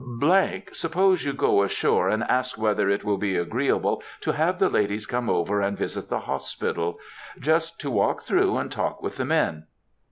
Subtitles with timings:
[0.73, 5.05] "——,suppose you go ashore and ask whether it will be agreeable to have the ladies
[5.05, 9.65] come over and visit the hospital,—just to walk through and talk with the men."